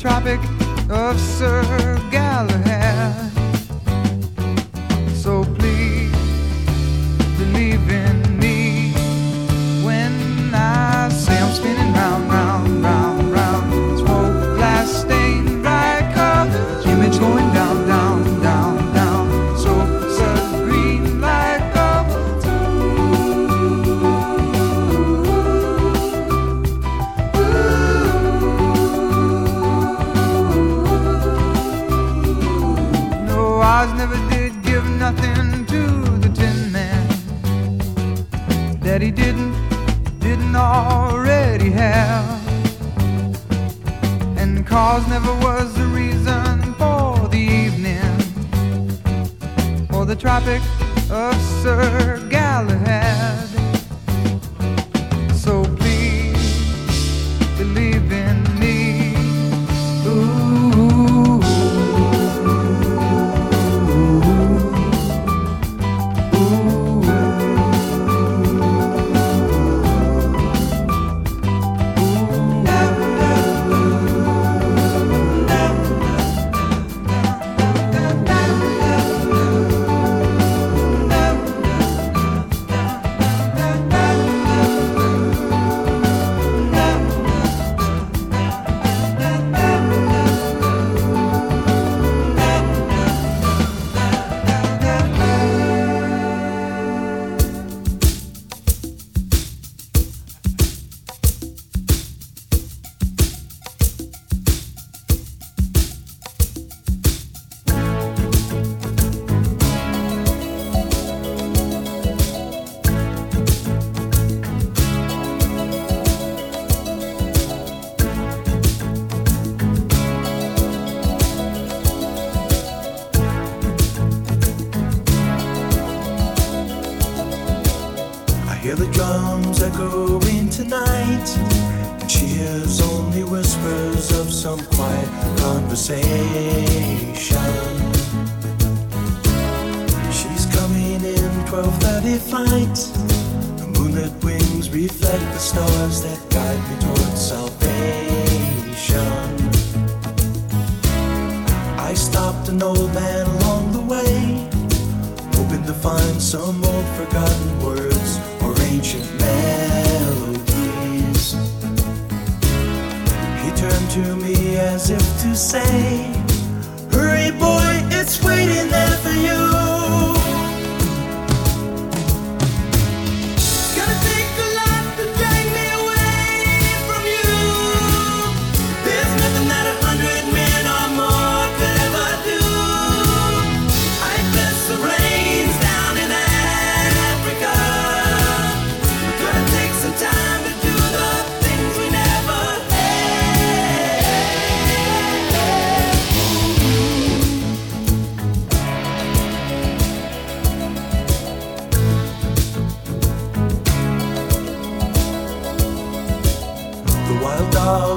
Tropic 0.00 0.40
of 0.88 1.20
Sir 1.20 1.62
Galahad. 2.10 2.69
cause 44.90 45.06
never 45.06 45.32
was 45.34 45.72
the 45.74 45.86
reason 45.86 46.74
for 46.74 47.28
the 47.28 47.38
evening 47.38 48.16
or 49.94 50.04
the 50.04 50.16
Tropic 50.16 50.60
of 51.08 51.32
Sir. 51.62 52.09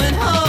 coming 0.00 0.14
home. 0.14 0.39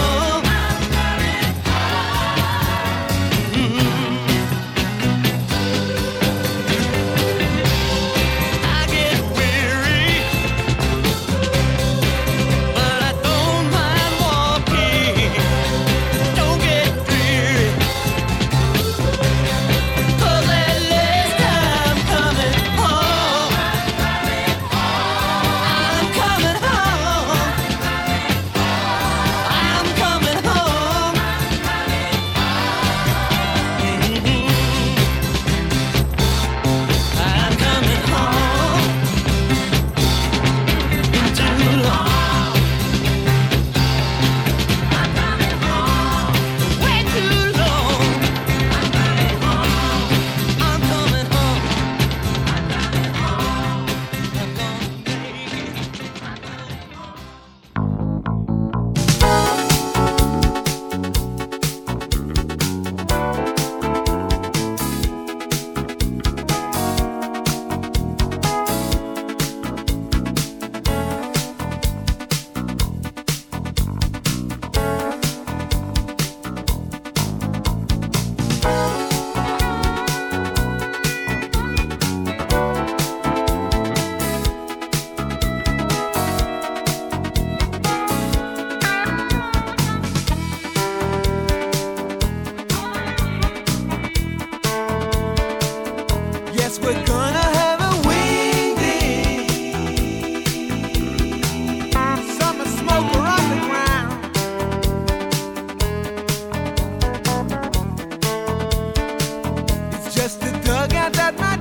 Just 110.12 110.44
a 110.44 110.52
dugout 110.52 111.14
that 111.14 111.40
my 111.40 111.61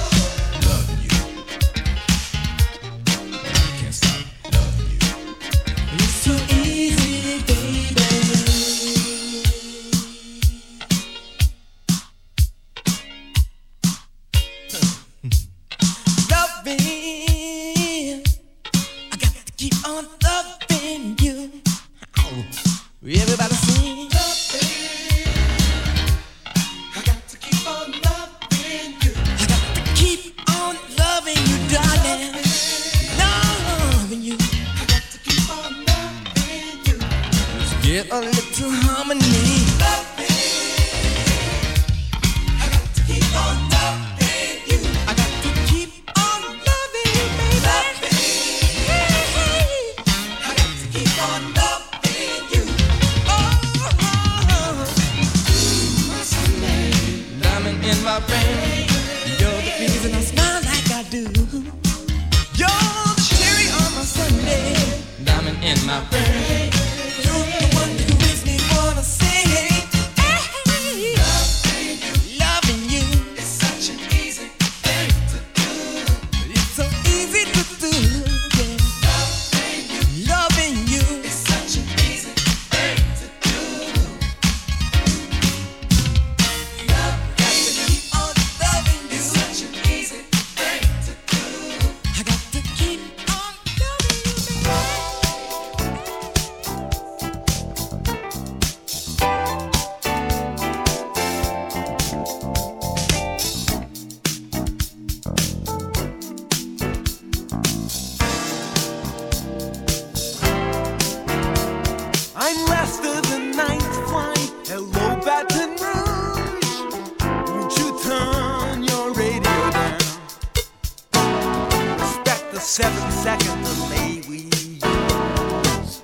seven 122.81 123.11
second 123.11 123.63
delay 123.63 124.21
we 124.27 124.37
use. 124.37 126.01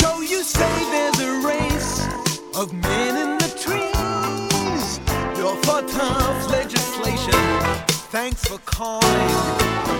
So 0.00 0.20
you 0.22 0.42
say 0.42 0.72
there's 0.94 1.20
a 1.20 1.32
race 1.46 2.06
of 2.56 2.72
men 2.72 3.12
in 3.24 3.30
the 3.36 3.50
trees. 3.64 5.00
You're 5.36 5.60
for 5.66 5.82
tough 5.98 6.50
legislation. 6.50 7.40
Thanks 8.10 8.42
for 8.48 8.58
calling. 8.64 9.34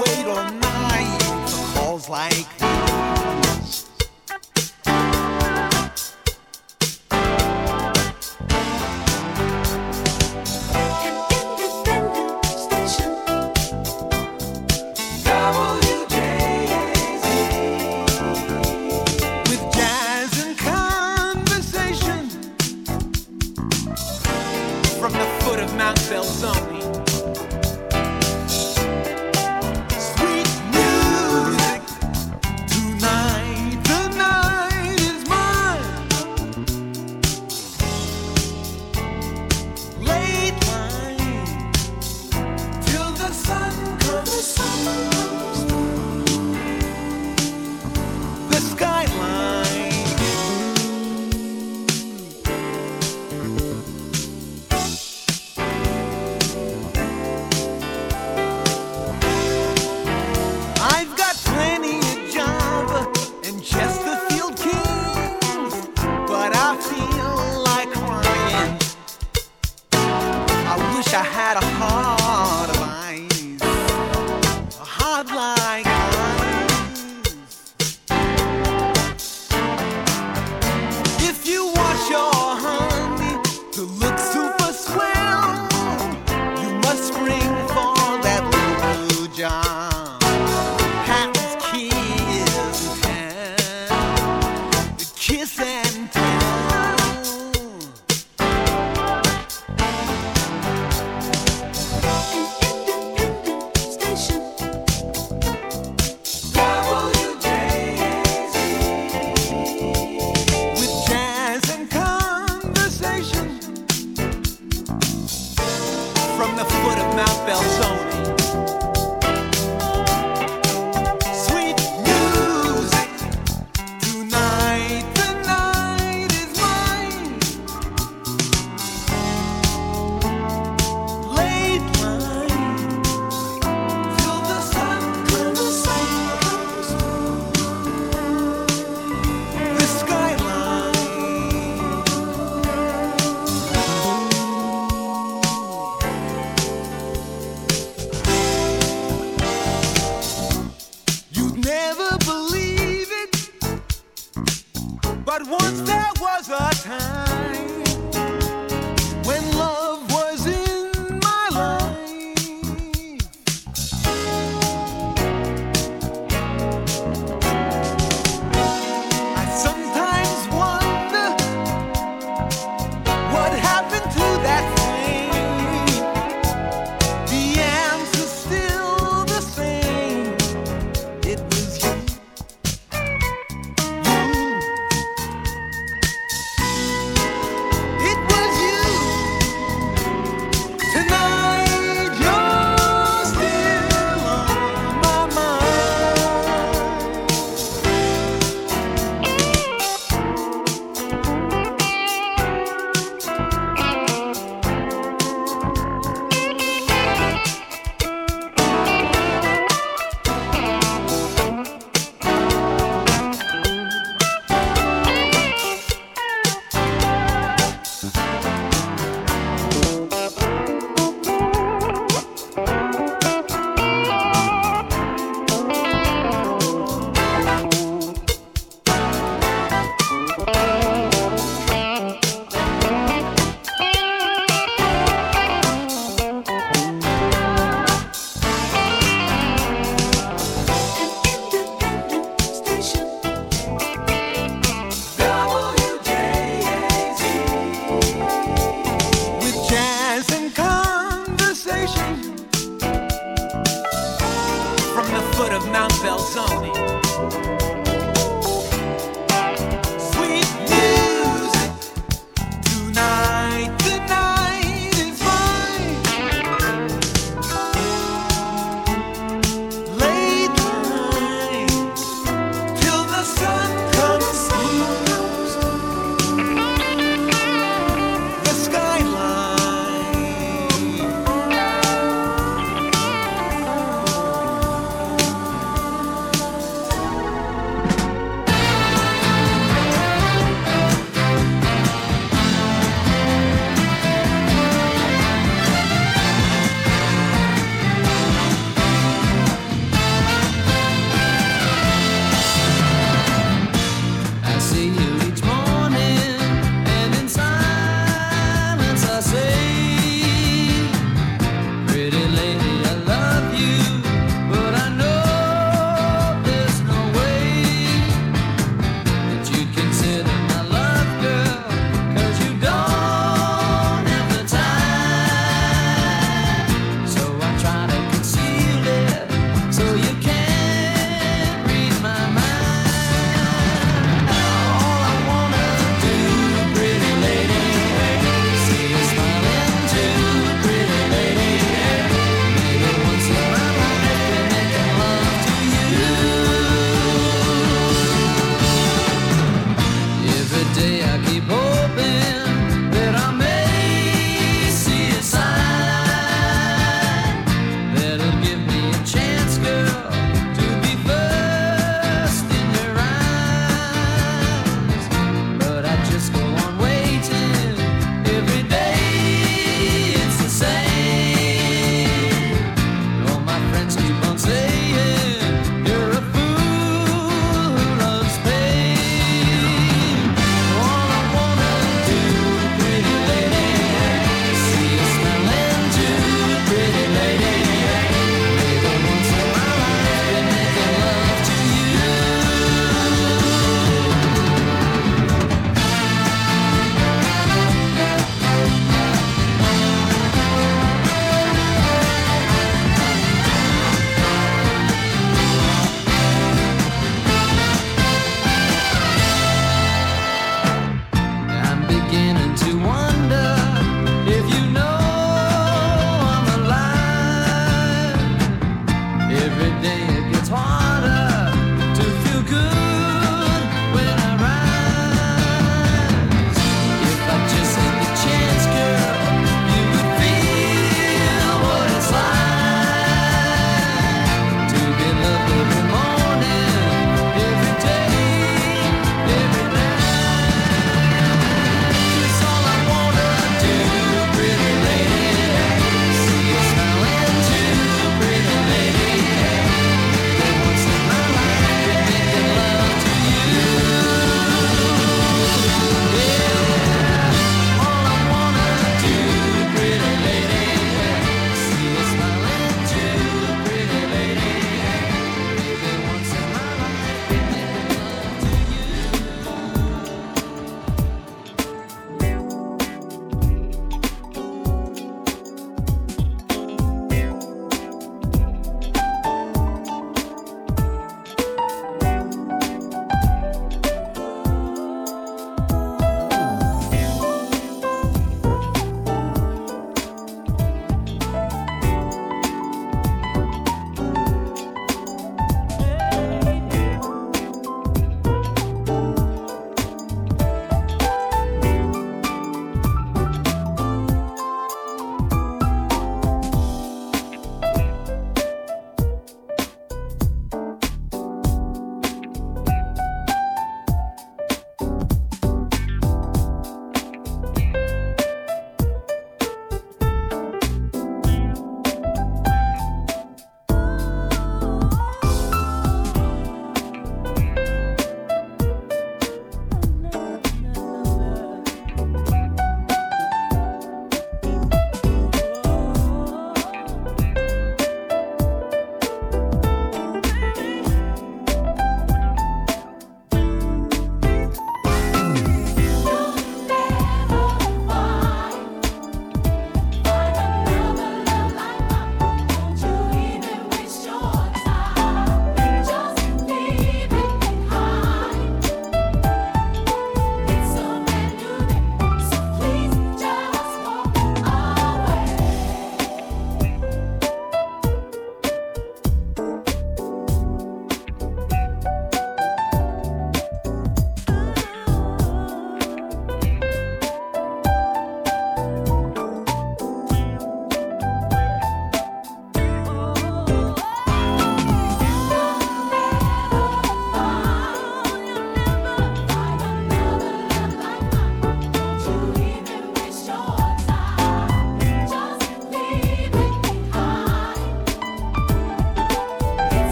Wait 0.00 0.24
all 0.26 0.50
night 0.50 1.22
for 1.46 1.78
calls 1.78 2.08
like 2.08 2.61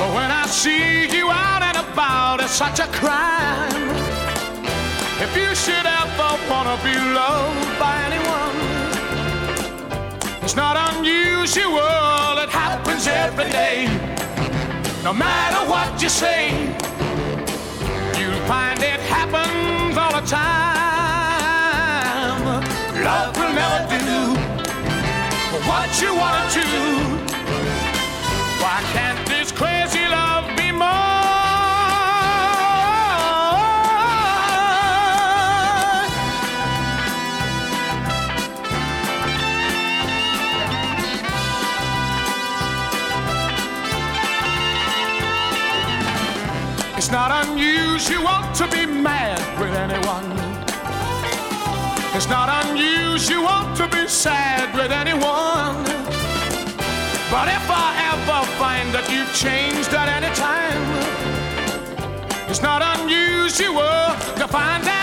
But 0.00 0.10
when 0.14 0.30
I 0.30 0.46
see 0.46 1.14
you 1.14 1.30
out 1.30 1.60
and 1.60 1.76
about, 1.76 2.40
it's 2.40 2.54
such 2.54 2.78
a 2.80 2.86
crime. 2.86 3.90
If 5.20 5.36
you 5.36 5.54
should 5.54 5.86
ever 6.00 6.30
wanna 6.48 6.76
be 6.82 6.94
loved 7.18 7.78
by 7.78 7.94
anyone, 8.08 8.56
it's 10.42 10.56
not 10.56 10.74
unusual, 10.88 12.38
it 12.44 12.48
happens 12.48 13.06
every 13.06 13.50
day. 13.50 13.88
No 15.04 15.12
matter 15.12 15.68
what 15.68 16.00
you 16.02 16.08
say, 16.08 16.48
you'll 18.18 18.44
find 18.48 18.82
it 18.82 19.00
happens 19.16 19.98
all 19.98 20.12
the 20.18 20.24
time. 20.26 20.80
Love 23.04 23.36
will 23.36 23.52
never 23.52 23.82
do 24.08 24.34
what 25.68 25.90
you 26.00 26.10
wanna 26.22 26.46
do. 26.56 26.68
Why 28.62 28.78
can't 28.94 29.29
this 29.50 29.58
crazy 29.58 30.06
love 30.08 30.56
be 30.56 30.72
more? 30.72 30.88
It's 46.96 47.10
not 47.10 47.46
unusual 47.46 48.40
to 48.54 48.68
be 48.70 48.86
mad 48.86 49.40
with 49.58 49.74
anyone. 49.74 50.30
It's 52.14 52.28
not 52.28 52.66
unusual 52.66 53.74
to 53.76 53.88
be 53.88 54.06
sad 54.06 54.74
with 54.74 54.92
anyone. 54.92 55.84
But 57.30 57.46
if 57.48 57.70
I 57.70 57.88
ever 58.12 58.49
find 58.60 58.92
that 58.92 59.10
you've 59.10 59.34
changed 59.34 59.94
at 59.94 60.06
any 60.18 60.28
time, 60.36 60.82
it's 62.50 62.60
not 62.60 62.82
unusual 63.00 64.04
to 64.36 64.46
find 64.46 64.84
that. 64.84 64.99